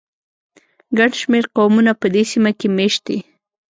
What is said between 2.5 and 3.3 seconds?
کې مېشت دي.